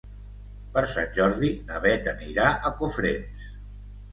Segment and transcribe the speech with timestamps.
[0.77, 3.49] Per Sant Jordi na Beth anirà a Cofrents.